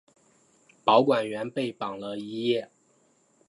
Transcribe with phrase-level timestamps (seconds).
[0.83, 2.71] 保管员被绑了一夜。